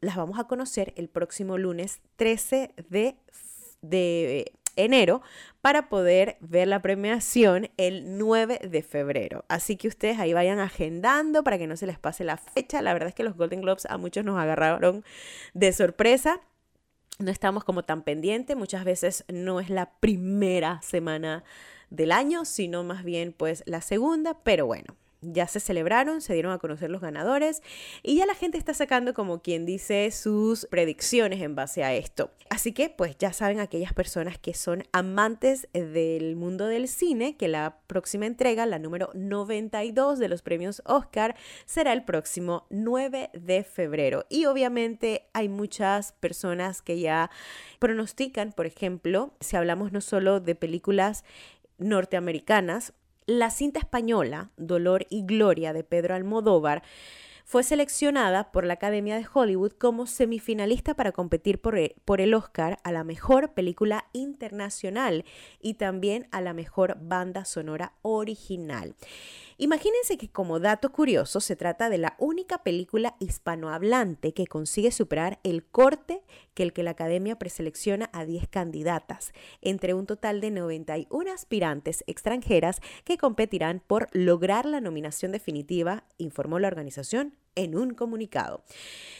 las 0.00 0.16
vamos 0.16 0.38
a 0.38 0.44
conocer 0.44 0.92
el 0.96 1.08
próximo 1.08 1.58
lunes 1.58 2.00
13 2.16 2.72
de, 2.88 3.16
de 3.82 4.52
enero 4.76 5.22
para 5.60 5.88
poder 5.88 6.36
ver 6.40 6.68
la 6.68 6.82
premiación 6.82 7.70
el 7.76 8.18
9 8.18 8.60
de 8.68 8.82
febrero. 8.82 9.44
Así 9.48 9.76
que 9.76 9.88
ustedes 9.88 10.18
ahí 10.18 10.32
vayan 10.32 10.58
agendando 10.58 11.42
para 11.42 11.58
que 11.58 11.66
no 11.66 11.76
se 11.76 11.86
les 11.86 11.98
pase 11.98 12.24
la 12.24 12.36
fecha. 12.36 12.82
La 12.82 12.92
verdad 12.92 13.08
es 13.08 13.14
que 13.14 13.24
los 13.24 13.36
Golden 13.36 13.62
Globes 13.62 13.86
a 13.86 13.96
muchos 13.96 14.24
nos 14.24 14.38
agarraron 14.38 15.04
de 15.54 15.72
sorpresa 15.72 16.40
no 17.18 17.30
estamos 17.30 17.64
como 17.64 17.82
tan 17.82 18.02
pendientes, 18.02 18.56
muchas 18.56 18.84
veces 18.84 19.24
no 19.28 19.60
es 19.60 19.70
la 19.70 19.90
primera 20.00 20.80
semana 20.82 21.44
del 21.90 22.12
año, 22.12 22.44
sino 22.44 22.84
más 22.84 23.04
bien 23.04 23.32
pues 23.32 23.62
la 23.66 23.80
segunda, 23.80 24.34
pero 24.42 24.66
bueno, 24.66 24.96
ya 25.32 25.46
se 25.46 25.60
celebraron, 25.60 26.20
se 26.20 26.34
dieron 26.34 26.52
a 26.52 26.58
conocer 26.58 26.90
los 26.90 27.00
ganadores 27.00 27.62
y 28.02 28.16
ya 28.16 28.26
la 28.26 28.34
gente 28.34 28.58
está 28.58 28.74
sacando 28.74 29.14
como 29.14 29.40
quien 29.40 29.66
dice 29.66 30.10
sus 30.10 30.66
predicciones 30.66 31.42
en 31.42 31.54
base 31.54 31.84
a 31.84 31.94
esto. 31.94 32.30
Así 32.50 32.72
que 32.72 32.90
pues 32.90 33.16
ya 33.18 33.32
saben 33.32 33.60
aquellas 33.60 33.92
personas 33.92 34.38
que 34.38 34.54
son 34.54 34.84
amantes 34.92 35.68
del 35.72 36.36
mundo 36.36 36.66
del 36.66 36.88
cine 36.88 37.36
que 37.36 37.48
la 37.48 37.78
próxima 37.86 38.26
entrega, 38.26 38.66
la 38.66 38.78
número 38.78 39.10
92 39.14 40.18
de 40.18 40.28
los 40.28 40.42
premios 40.42 40.82
Oscar, 40.84 41.36
será 41.64 41.92
el 41.92 42.04
próximo 42.04 42.66
9 42.70 43.30
de 43.32 43.64
febrero. 43.64 44.24
Y 44.28 44.46
obviamente 44.46 45.28
hay 45.32 45.48
muchas 45.48 46.12
personas 46.12 46.82
que 46.82 47.00
ya 47.00 47.30
pronostican, 47.78 48.52
por 48.52 48.66
ejemplo, 48.66 49.34
si 49.40 49.56
hablamos 49.56 49.92
no 49.92 50.00
solo 50.00 50.40
de 50.40 50.54
películas 50.54 51.24
norteamericanas, 51.78 52.92
la 53.26 53.50
cinta 53.50 53.80
española 53.80 54.50
Dolor 54.56 55.06
y 55.10 55.24
Gloria 55.24 55.72
de 55.72 55.82
Pedro 55.82 56.14
Almodóvar 56.14 56.82
fue 57.44 57.62
seleccionada 57.62 58.50
por 58.50 58.64
la 58.64 58.74
Academia 58.74 59.16
de 59.16 59.26
Hollywood 59.32 59.72
como 59.72 60.06
semifinalista 60.06 60.94
para 60.94 61.12
competir 61.12 61.60
por 61.60 61.78
el, 61.78 61.94
por 62.04 62.20
el 62.20 62.34
Oscar 62.34 62.78
a 62.82 62.90
la 62.90 63.04
mejor 63.04 63.52
película 63.52 64.06
internacional 64.12 65.24
y 65.60 65.74
también 65.74 66.26
a 66.32 66.40
la 66.40 66.54
mejor 66.54 66.98
banda 67.00 67.44
sonora 67.44 67.92
original. 68.02 68.96
Imagínense 69.58 70.18
que 70.18 70.28
como 70.28 70.60
dato 70.60 70.92
curioso 70.92 71.40
se 71.40 71.56
trata 71.56 71.88
de 71.88 71.96
la 71.96 72.14
única 72.18 72.62
película 72.62 73.16
hispanohablante 73.20 74.34
que 74.34 74.46
consigue 74.46 74.90
superar 74.90 75.38
el 75.44 75.64
corte 75.64 76.22
que 76.52 76.62
el 76.62 76.74
que 76.74 76.82
la 76.82 76.90
Academia 76.90 77.38
preselecciona 77.38 78.10
a 78.12 78.26
10 78.26 78.48
candidatas, 78.48 79.32
entre 79.62 79.94
un 79.94 80.04
total 80.04 80.42
de 80.42 80.50
91 80.50 81.32
aspirantes 81.32 82.04
extranjeras 82.06 82.80
que 83.04 83.16
competirán 83.16 83.80
por 83.86 84.08
lograr 84.12 84.66
la 84.66 84.82
nominación 84.82 85.32
definitiva, 85.32 86.04
informó 86.18 86.58
la 86.58 86.68
organización 86.68 87.34
en 87.54 87.78
un 87.78 87.94
comunicado. 87.94 88.62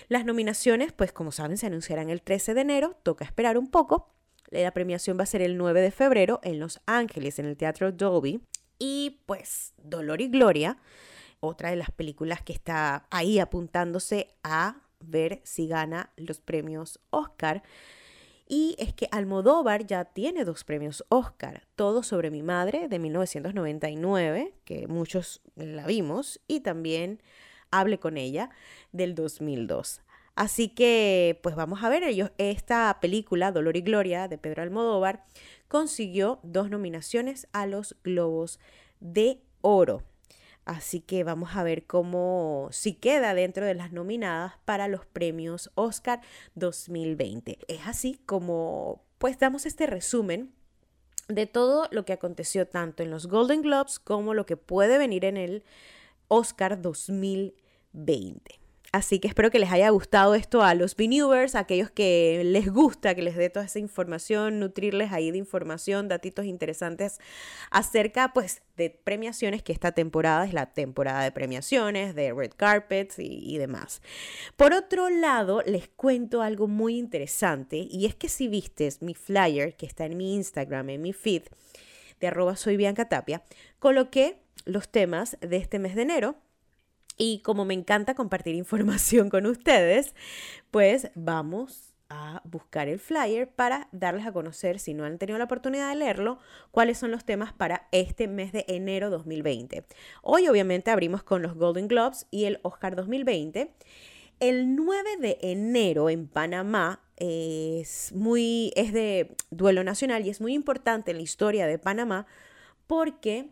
Las 0.09 0.27
nominaciones, 0.27 0.93
pues 0.93 1.13
como 1.13 1.33
saben, 1.33 1.57
se 1.57 1.67
anunciarán 1.67 2.11
el 2.11 2.21
13 2.21 2.53
de 2.53 2.61
enero, 2.61 2.97
toca 3.03 3.25
esperar 3.25 3.57
un 3.57 3.69
poco. 3.71 4.13
La 4.51 4.71
premiación 4.73 5.19
va 5.19 5.23
a 5.23 5.27
ser 5.27 5.41
el 5.41 5.57
9 5.57 5.81
de 5.81 5.91
febrero 5.91 6.41
en 6.43 6.61
Los 6.61 6.81
Ángeles, 6.85 7.39
en 7.39 7.47
el 7.47 7.57
Teatro 7.57 7.91
Dolby. 7.91 8.43
Y 8.79 9.23
pues 9.27 9.75
Dolor 9.79 10.21
y 10.21 10.29
Gloria, 10.29 10.79
otra 11.41 11.71
de 11.71 11.77
las 11.77 11.91
películas 11.91 12.43
que 12.43 12.53
está 12.53 13.07
ahí 13.11 13.39
apuntándose 13.39 14.35
a 14.43 14.83
ver 15.01 15.41
si 15.45 15.67
gana 15.69 16.13
los 16.17 16.41
premios 16.41 17.01
Oscar. 17.11 17.63
Y 18.49 18.77
es 18.79 18.95
que 18.95 19.09
Almodóvar 19.11 19.87
ya 19.87 20.05
tiene 20.05 20.45
dos 20.45 20.63
premios 20.63 21.05
Oscar, 21.09 21.67
Todo 21.75 22.03
sobre 22.03 22.31
mi 22.31 22.43
madre 22.43 22.89
de 22.89 22.99
1999, 23.01 24.55
que 24.65 24.87
muchos 24.87 25.43
la 25.57 25.85
vimos, 25.87 26.41
y 26.47 26.61
también 26.61 27.21
Hable 27.73 27.99
con 27.99 28.17
ella 28.17 28.51
del 28.93 29.17
2002. 29.17 30.01
Así 30.37 30.69
que, 30.69 31.41
pues 31.43 31.57
vamos 31.57 31.83
a 31.83 31.89
ver 31.89 32.05
ellos. 32.05 32.31
Esta 32.39 32.99
película, 33.01 33.51
Dolor 33.51 33.77
y 33.77 33.81
Gloria, 33.81 34.29
de 34.29 34.39
Pedro 34.39 34.63
Almodóvar, 34.63 35.25
consiguió 35.69 36.41
dos 36.43 36.71
nominaciones 36.71 37.49
a 37.53 37.67
los 37.67 37.97
Globos 38.03 38.61
de 39.01 39.43
Oro. 39.61 40.03
Así 40.65 41.01
que 41.01 41.23
vamos 41.23 41.55
a 41.55 41.63
ver 41.63 41.87
cómo 41.87 42.69
si 42.73 42.95
queda 42.95 43.35
dentro 43.35 43.65
de 43.65 43.75
las 43.75 43.93
nominadas 43.93 44.55
para 44.65 44.89
los 44.89 45.07
premios 45.07 45.71
Oscar 45.77 46.21
2020. 46.57 47.59
Es 47.69 47.87
así 47.87 48.21
como 48.27 49.01
pues 49.19 49.39
damos 49.39 49.65
este 49.65 49.87
resumen 49.87 50.53
de 51.29 51.47
todo 51.47 51.89
lo 51.91 52.05
que 52.05 52.13
aconteció 52.13 52.67
tanto 52.67 53.03
en 53.03 53.11
los 53.11 53.29
Golden 53.29 53.63
Globes 53.63 53.99
como 53.99 54.35
lo 54.35 54.45
que 54.45 54.57
puede 54.57 54.99
venir 54.99 55.25
en 55.25 55.37
el 55.37 55.65
Oscar 56.29 56.83
2020. 56.83 58.66
Así 58.97 59.19
que 59.19 59.29
espero 59.29 59.51
que 59.51 59.59
les 59.59 59.71
haya 59.71 59.91
gustado 59.91 60.35
esto 60.35 60.63
a 60.63 60.73
los 60.73 60.97
Viewers, 60.97 61.55
a 61.55 61.59
aquellos 61.59 61.91
que 61.91 62.41
les 62.47 62.73
gusta 62.73 63.15
que 63.15 63.21
les 63.21 63.37
dé 63.37 63.51
toda 63.51 63.67
esa 63.67 63.79
información, 63.79 64.59
nutrirles 64.59 65.13
ahí 65.13 65.31
de 65.31 65.37
información, 65.37 66.09
datitos 66.09 66.47
interesantes 66.47 67.19
acerca 67.71 68.33
pues 68.33 68.63
de 68.79 68.89
premiaciones, 68.89 69.63
que 69.63 69.75
esta 69.75 69.93
temporada 69.93 70.47
es 70.47 70.55
la 70.55 70.73
temporada 70.73 71.23
de 71.23 71.31
premiaciones, 71.31 72.15
de 72.15 72.33
red 72.33 72.53
carpets 72.57 73.19
y, 73.19 73.59
demás. 73.59 74.01
Por 74.57 74.73
otro 74.73 75.11
lado, 75.11 75.61
les 75.67 75.89
cuento 75.89 76.41
algo 76.41 76.67
muy 76.67 76.97
interesante 76.97 77.77
y 77.77 78.07
es 78.07 78.15
que 78.15 78.31
si 78.31 78.49
vistes 78.49 79.03
mi 79.03 79.15
flyer 79.15 79.77
que 79.77 79.85
está 79.85 80.07
en 80.07 80.17
mi 80.17 80.35
Instagram, 80.37 80.89
en 80.89 81.03
mi 81.03 81.13
feed 81.13 81.43
de 82.19 82.29
arroba 82.29 82.57
soy 82.57 82.79
coloqué 83.79 84.39
los 84.65 84.89
temas 84.89 85.37
de 85.43 85.59
este 85.59 85.79
mes 85.79 85.95
de 85.97 86.03
enero 86.03 86.37
y 87.17 87.41
como 87.41 87.65
me 87.65 87.75
encanta 87.75 88.15
compartir 88.15 88.55
información 88.55 89.31
con 89.31 89.47
ustedes, 89.47 90.15
pues 90.71 91.11
vamos 91.15 91.95
a 92.09 92.41
buscar 92.45 92.89
el 92.89 92.99
flyer 92.99 93.49
para 93.49 93.89
darles 93.91 94.27
a 94.27 94.33
conocer, 94.33 94.79
si 94.79 94.95
no 94.95 95.05
han 95.05 95.19
tenido 95.19 95.39
la 95.39 95.45
oportunidad 95.45 95.89
de 95.89 95.97
leerlo, 95.97 96.39
cuáles 96.71 96.99
son 96.99 97.11
los 97.11 97.25
temas 97.25 97.53
para 97.53 97.89
este 97.91 98.29
mes 98.29 98.53
de 98.53 98.65
enero 98.69 99.11
2020. 99.11 99.85
Hoy 100.23 100.49
obviamente 100.49 100.91
abrimos 100.91 101.23
con 101.23 101.43
los 101.43 101.55
Golden 101.55 101.89
Globes 101.89 102.27
y 102.31 102.45
el 102.45 102.61
Oscar 102.63 102.95
2020. 102.95 103.73
El 104.39 104.77
9 104.77 105.17
de 105.19 105.39
enero 105.41 106.11
en 106.11 106.29
Panamá 106.29 107.01
es 107.17 108.13
muy 108.13 108.73
es 108.77 108.93
de 108.93 109.35
duelo 109.51 109.83
nacional 109.83 110.27
y 110.27 110.31
es 110.31 110.41
muy 110.41 110.53
importante 110.53 111.11
en 111.11 111.17
la 111.17 111.23
historia 111.23 111.67
de 111.67 111.79
Panamá 111.79 112.27
porque 112.87 113.49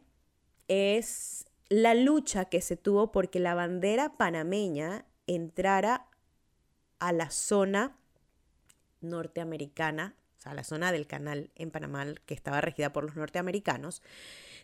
es 0.68 1.46
la 1.74 1.94
lucha 1.94 2.44
que 2.44 2.60
se 2.60 2.76
tuvo 2.76 3.10
porque 3.10 3.40
la 3.40 3.54
bandera 3.54 4.16
panameña 4.16 5.06
entrara 5.26 6.06
a 7.00 7.12
la 7.12 7.30
zona 7.30 7.96
norteamericana, 9.00 10.14
o 10.38 10.40
sea, 10.40 10.52
a 10.52 10.54
la 10.54 10.62
zona 10.62 10.92
del 10.92 11.08
canal 11.08 11.50
en 11.56 11.72
Panamá 11.72 12.06
que 12.26 12.34
estaba 12.34 12.60
regida 12.60 12.92
por 12.92 13.02
los 13.02 13.16
norteamericanos. 13.16 14.02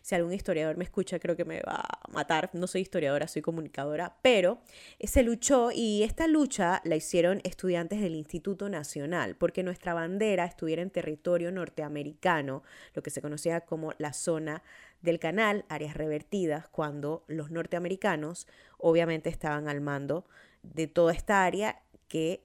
Si 0.01 0.15
algún 0.15 0.31
historiador 0.33 0.77
me 0.77 0.85
escucha, 0.85 1.19
creo 1.19 1.35
que 1.35 1.43
me 1.43 1.61
va 1.61 1.83
a 1.83 2.11
matar. 2.11 2.49
No 2.53 2.65
soy 2.65 2.81
historiadora, 2.81 3.27
soy 3.27 3.41
comunicadora, 3.41 4.17
pero 4.21 4.61
se 5.01 5.21
luchó 5.21 5.69
y 5.71 6.03
esta 6.03 6.27
lucha 6.27 6.81
la 6.85 6.95
hicieron 6.95 7.41
estudiantes 7.43 7.99
del 7.99 8.15
Instituto 8.15 8.69
Nacional, 8.69 9.35
porque 9.35 9.63
nuestra 9.63 9.93
bandera 9.93 10.45
estuviera 10.45 10.81
en 10.81 10.91
territorio 10.91 11.51
norteamericano, 11.51 12.63
lo 12.93 13.03
que 13.03 13.09
se 13.09 13.21
conocía 13.21 13.61
como 13.61 13.93
la 13.97 14.13
zona 14.13 14.63
del 15.01 15.19
canal, 15.19 15.65
áreas 15.69 15.95
revertidas, 15.95 16.67
cuando 16.67 17.23
los 17.27 17.51
norteamericanos 17.51 18.47
obviamente 18.77 19.29
estaban 19.29 19.67
al 19.67 19.81
mando 19.81 20.25
de 20.63 20.87
toda 20.87 21.13
esta 21.13 21.43
área 21.43 21.81
que 22.07 22.43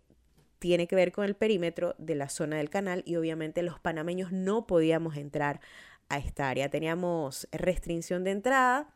tiene 0.58 0.86
que 0.86 0.96
ver 0.96 1.12
con 1.12 1.24
el 1.24 1.34
perímetro 1.34 1.94
de 1.98 2.14
la 2.14 2.28
zona 2.28 2.56
del 2.56 2.70
canal 2.70 3.02
y 3.04 3.16
obviamente 3.16 3.62
los 3.62 3.78
panameños 3.78 4.32
no 4.32 4.66
podíamos 4.66 5.16
entrar 5.16 5.60
a 6.08 6.18
esta 6.18 6.48
área. 6.48 6.70
Teníamos 6.70 7.46
restricción 7.52 8.24
de 8.24 8.30
entrada 8.30 8.94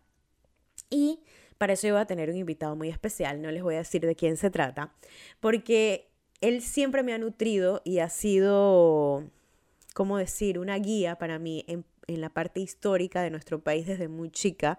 y 0.88 1.21
para 1.59 1.75
eso 1.75 1.87
iba 1.87 2.00
a 2.00 2.07
tener 2.07 2.31
un 2.31 2.37
invitado 2.37 2.75
muy 2.76 2.88
especial, 2.88 3.43
no 3.43 3.50
les 3.50 3.62
voy 3.62 3.75
a 3.75 3.79
decir 3.79 4.00
de 4.07 4.17
quién 4.17 4.38
se 4.38 4.50
trata, 4.50 4.95
porque 5.40 6.09
él 6.40 6.62
siempre 6.62 7.02
me 7.02 7.12
ha 7.12 7.19
nutrido 7.19 7.83
y 7.85 7.99
ha 7.99 8.09
sido, 8.09 9.25
¿cómo 9.93 10.17
decir?, 10.17 10.59
una 10.59 10.79
guía 10.79 11.17
para 11.17 11.38
mí 11.38 11.64
en 11.69 11.85
en 12.07 12.21
la 12.21 12.30
parte 12.30 12.61
histórica 12.61 13.23
de 13.23 13.30
nuestro 13.30 13.62
país 13.62 13.87
desde 13.87 14.09
muy 14.09 14.30
chica. 14.30 14.78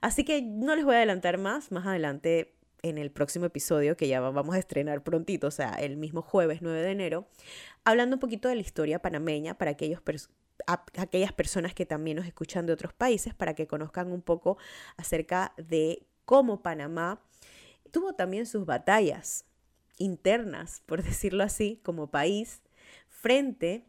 Así 0.00 0.24
que 0.24 0.42
no 0.42 0.76
les 0.76 0.84
voy 0.84 0.94
a 0.94 0.98
adelantar 0.98 1.38
más, 1.38 1.72
más 1.72 1.86
adelante 1.86 2.54
en 2.82 2.98
el 2.98 3.10
próximo 3.10 3.46
episodio 3.46 3.96
que 3.96 4.08
ya 4.08 4.20
vamos 4.20 4.54
a 4.54 4.58
estrenar 4.58 5.02
prontito, 5.02 5.46
o 5.46 5.50
sea, 5.50 5.70
el 5.72 5.96
mismo 5.96 6.20
jueves 6.20 6.60
9 6.60 6.82
de 6.82 6.90
enero, 6.90 7.26
hablando 7.82 8.16
un 8.16 8.20
poquito 8.20 8.48
de 8.48 8.56
la 8.56 8.60
historia 8.60 9.00
panameña 9.00 9.56
para 9.56 9.70
aquellos 9.70 10.02
aquellas 10.66 11.32
personas 11.32 11.74
que 11.74 11.86
también 11.86 12.18
nos 12.18 12.26
escuchan 12.26 12.66
de 12.66 12.74
otros 12.74 12.92
países, 12.92 13.34
para 13.34 13.54
que 13.54 13.66
conozcan 13.66 14.12
un 14.12 14.20
poco 14.20 14.58
acerca 14.96 15.54
de 15.56 16.06
cómo 16.26 16.62
Panamá 16.62 17.22
tuvo 17.90 18.12
también 18.12 18.44
sus 18.44 18.66
batallas 18.66 19.46
internas, 19.96 20.82
por 20.84 21.02
decirlo 21.04 21.42
así, 21.42 21.80
como 21.82 22.10
país, 22.10 22.60
frente 23.08 23.86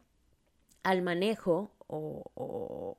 al 0.82 1.02
manejo 1.02 1.75
o, 1.86 2.96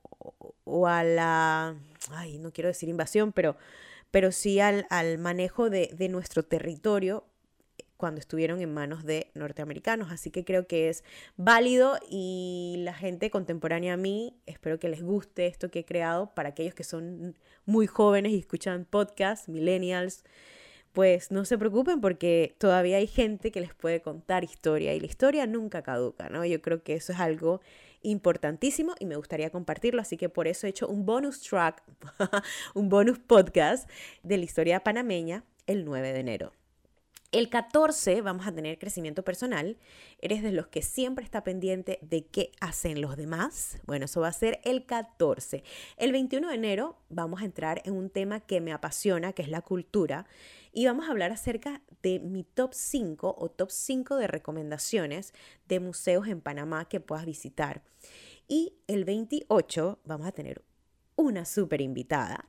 o, 0.66 0.88
a 0.88 1.04
la, 1.04 1.76
ay, 2.12 2.38
no 2.40 2.52
quiero 2.52 2.68
decir 2.68 2.90
invasión, 2.90 3.32
pero, 3.34 3.58
pero 4.12 4.32
sí 4.32 4.60
al, 4.60 4.86
al 4.90 5.18
manejo 5.18 5.70
de, 5.70 5.90
de 5.94 6.10
nuestro 6.10 6.44
territorio 6.44 7.26
cuando 7.98 8.20
estuvieron 8.20 8.62
en 8.62 8.74
manos 8.74 9.04
de 9.04 9.32
norteamericanos. 9.34 10.12
Así 10.12 10.30
que 10.32 10.46
creo 10.46 10.68
que 10.68 10.90
es 10.90 11.04
válido 11.36 11.98
y 12.10 12.76
la 12.80 12.94
gente 12.94 13.30
contemporánea 13.30 13.94
a 13.94 13.98
mí, 13.98 14.40
espero 14.46 14.80
que 14.80 14.88
les 14.88 15.04
guste 15.04 15.48
esto 15.48 15.70
que 15.70 15.80
he 15.80 15.86
creado 15.86 16.34
para 16.34 16.50
aquellos 16.50 16.76
que 16.76 16.84
son 16.84 17.36
muy 17.66 17.88
jóvenes 17.88 18.32
y 18.32 18.40
escuchan 18.40 18.86
podcasts, 18.86 19.50
millennials, 19.50 20.24
pues 20.94 21.32
no 21.32 21.46
se 21.46 21.58
preocupen 21.58 22.02
porque 22.02 22.56
todavía 22.60 22.98
hay 22.98 23.08
gente 23.08 23.52
que 23.52 23.62
les 23.62 23.74
puede 23.74 24.02
contar 24.02 24.44
historia 24.44 24.94
y 24.94 25.00
la 25.00 25.06
historia 25.06 25.46
nunca 25.46 25.82
caduca, 25.82 26.30
¿no? 26.30 26.46
Yo 26.46 26.62
creo 26.62 26.84
que 26.84 26.94
eso 26.96 27.12
es 27.14 27.20
algo 27.20 27.62
importantísimo 28.02 28.96
y 29.00 29.06
me 29.06 29.16
gustaría 29.16 29.50
compartirlo, 29.50 30.02
así 30.02 30.18
que 30.18 30.30
por 30.30 30.48
eso 30.48 30.68
he 30.68 30.70
hecho 30.70 30.88
un 30.88 31.06
bonus 31.06 31.42
track, 31.42 31.84
un 32.76 32.90
bonus 32.90 33.20
podcast 33.20 33.90
de 34.24 34.38
la 34.38 34.46
historia 34.46 34.84
panameña 34.84 35.44
el 35.66 35.86
9 35.86 36.14
de 36.14 36.20
enero. 36.20 36.54
El 37.34 37.50
14 37.50 38.22
vamos 38.22 38.48
a 38.48 38.54
tener 38.54 38.80
crecimiento 38.80 39.24
personal. 39.24 39.78
¿Eres 40.20 40.42
de 40.42 40.54
los 40.54 40.68
que 40.68 40.82
siempre 40.82 41.26
está 41.26 41.44
pendiente 41.44 42.00
de 42.02 42.26
qué 42.26 42.54
hacen 42.62 43.02
los 43.02 43.18
demás? 43.18 43.80
Bueno, 43.86 44.06
eso 44.06 44.22
va 44.22 44.30
a 44.30 44.34
ser 44.34 44.62
el 44.64 44.86
14. 44.86 45.62
El 45.98 46.14
21 46.14 46.48
de 46.48 46.56
enero 46.56 47.02
vamos 47.10 47.42
a 47.42 47.46
entrar 47.46 47.82
en 47.84 47.96
un 47.96 48.10
tema 48.10 48.40
que 48.40 48.62
me 48.62 48.72
apasiona, 48.72 49.34
que 49.34 49.42
es 49.42 49.50
la 49.50 49.62
cultura. 49.62 50.26
Y 50.72 50.86
vamos 50.86 51.08
a 51.08 51.12
hablar 51.12 51.34
acerca 51.34 51.82
de 52.02 52.20
mi 52.20 52.46
top 52.46 52.74
5 52.74 53.36
o 53.38 53.52
top 53.52 53.72
5 53.72 54.16
de 54.16 54.28
recomendaciones 54.28 55.34
de 55.68 55.82
museos 55.82 56.30
en 56.30 56.40
Panamá 56.40 56.88
que 56.88 57.02
puedas 57.02 57.26
visitar. 57.26 57.84
Y 58.48 58.76
el 58.88 59.04
28 59.04 60.00
vamos 60.06 60.28
a 60.28 60.32
tener 60.32 60.64
una 61.18 61.44
súper 61.44 61.82
invitada 61.82 62.48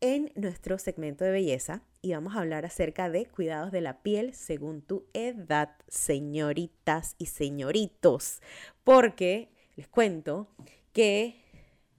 en 0.00 0.30
nuestro 0.36 0.78
segmento 0.78 1.24
de 1.24 1.32
belleza 1.32 1.82
y 2.04 2.14
vamos 2.14 2.34
a 2.34 2.40
hablar 2.40 2.64
acerca 2.64 3.08
de 3.08 3.26
cuidados 3.26 3.70
de 3.70 3.80
la 3.80 4.02
piel 4.02 4.34
según 4.34 4.82
tu 4.82 5.06
edad, 5.14 5.76
señoritas 5.86 7.14
y 7.16 7.26
señoritos. 7.26 8.42
Porque 8.82 9.48
les 9.76 9.86
cuento 9.86 10.48
que 10.92 11.36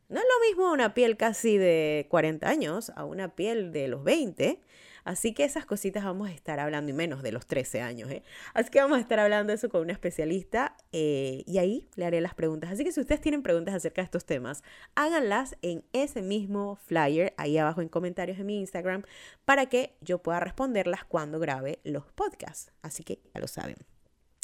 no 0.10 0.19
es 0.19 0.25
lo 0.25 0.50
mismo 0.50 0.74
una 0.74 0.93
piel 0.93 1.15
casi 1.15 1.57
de 1.57 2.07
40 2.10 2.48
años 2.48 2.91
a 2.98 3.05
una 3.05 3.33
piel 3.33 3.72
de 3.72 3.88
los 3.88 4.03
20. 4.03 4.60
Así 5.03 5.33
que 5.33 5.43
esas 5.43 5.65
cositas 5.65 6.03
vamos 6.03 6.29
a 6.29 6.31
estar 6.31 6.60
hablando, 6.60 6.91
y 6.91 6.93
menos 6.93 7.24
de 7.24 7.31
los 7.31 7.45
13 7.45 7.81
años. 7.81 8.10
¿eh? 8.10 8.24
Así 8.53 8.69
que 8.69 8.79
vamos 8.79 8.98
a 8.98 9.01
estar 9.01 9.19
hablando 9.19 9.53
eso 9.53 9.69
con 9.69 9.81
una 9.81 9.93
especialista 9.93 10.75
eh, 10.91 11.43
y 11.45 11.57
ahí 11.57 11.88
le 11.95 12.05
haré 12.05 12.22
las 12.22 12.33
preguntas. 12.33 12.72
Así 12.72 12.83
que 12.83 12.91
si 12.91 13.00
ustedes 13.00 13.22
tienen 13.22 13.43
preguntas 13.43 13.75
acerca 13.75 14.01
de 14.01 14.05
estos 14.05 14.25
temas, 14.25 14.63
háganlas 14.95 15.55
en 15.62 15.83
ese 15.93 16.22
mismo 16.22 16.77
flyer, 16.77 17.33
ahí 17.38 17.57
abajo 17.57 17.81
en 17.81 17.89
comentarios 17.89 18.39
en 18.39 18.45
mi 18.45 18.60
Instagram, 18.60 19.03
para 19.45 19.67
que 19.67 19.95
yo 20.01 20.19
pueda 20.19 20.39
responderlas 20.39 21.03
cuando 21.05 21.39
grabe 21.39 21.79
los 21.83 22.05
podcasts. 22.12 22.72
Así 22.81 23.03
que 23.03 23.19
ya 23.33 23.41
lo 23.41 23.48
saben. 23.48 23.93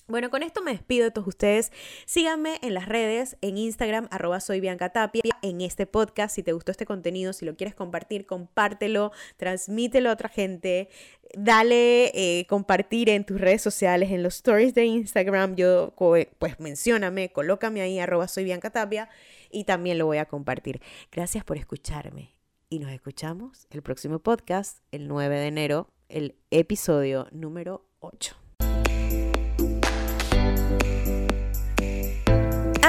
Bueno, 0.09 0.31
con 0.31 0.41
esto 0.41 0.63
me 0.63 0.71
despido 0.71 1.05
de 1.05 1.11
todos 1.11 1.27
ustedes. 1.27 1.71
Síganme 2.07 2.57
en 2.63 2.73
las 2.73 2.87
redes, 2.87 3.37
en 3.41 3.59
Instagram, 3.59 4.07
arroba 4.09 4.39
en 5.43 5.61
este 5.61 5.85
podcast. 5.85 6.33
Si 6.33 6.41
te 6.41 6.51
gustó 6.51 6.71
este 6.71 6.87
contenido, 6.87 7.31
si 7.31 7.45
lo 7.45 7.55
quieres 7.55 7.75
compartir, 7.75 8.25
compártelo, 8.25 9.11
transmítelo 9.37 10.09
a 10.09 10.13
otra 10.13 10.27
gente. 10.27 10.89
Dale 11.37 12.07
eh, 12.15 12.47
compartir 12.47 13.07
en 13.09 13.23
tus 13.23 13.39
redes 13.39 13.61
sociales, 13.61 14.09
en 14.09 14.23
los 14.23 14.37
stories 14.37 14.73
de 14.73 14.85
Instagram. 14.85 15.55
Yo, 15.55 15.93
pues 16.39 16.59
mencióname, 16.59 17.31
colócame 17.31 17.81
ahí, 17.81 17.99
arroba 17.99 18.27
soy 18.27 18.51
y 19.51 19.63
también 19.65 19.99
lo 19.99 20.07
voy 20.07 20.17
a 20.17 20.25
compartir. 20.25 20.81
Gracias 21.11 21.43
por 21.43 21.57
escucharme. 21.57 22.33
Y 22.67 22.79
nos 22.79 22.91
escuchamos 22.91 23.67
el 23.69 23.83
próximo 23.83 24.17
podcast, 24.17 24.79
el 24.91 25.07
9 25.07 25.37
de 25.37 25.47
enero, 25.47 25.87
el 26.07 26.35
episodio 26.49 27.27
número 27.31 27.85
8. 27.99 28.38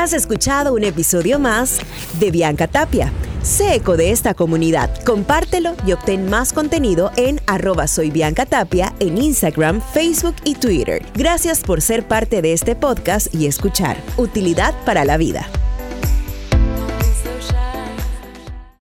Has 0.00 0.14
escuchado 0.14 0.72
un 0.72 0.82
episodio 0.82 1.38
más 1.38 1.78
de 2.18 2.30
Bianca 2.30 2.66
Tapia. 2.66 3.12
Sé 3.42 3.74
eco 3.74 3.98
de 3.98 4.12
esta 4.12 4.32
comunidad, 4.32 4.88
compártelo 5.04 5.74
y 5.86 5.92
obtén 5.92 6.30
más 6.30 6.54
contenido 6.54 7.10
en 7.18 7.38
arroba 7.46 7.86
soy 7.86 8.10
Bianca 8.10 8.46
Tapia 8.46 8.94
en 8.98 9.18
Instagram, 9.18 9.82
Facebook 9.92 10.36
y 10.42 10.54
Twitter. 10.54 11.04
Gracias 11.14 11.60
por 11.60 11.82
ser 11.82 12.08
parte 12.08 12.40
de 12.40 12.54
este 12.54 12.74
podcast 12.74 13.34
y 13.34 13.46
escuchar. 13.46 13.98
Utilidad 14.16 14.74
para 14.86 15.04
la 15.04 15.18
vida. 15.18 15.46